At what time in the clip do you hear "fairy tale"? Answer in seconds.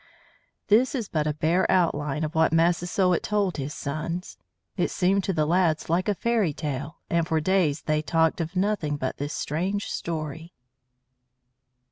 6.15-6.97